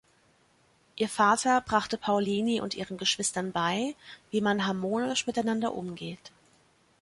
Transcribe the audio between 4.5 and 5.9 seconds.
harmonisch miteinander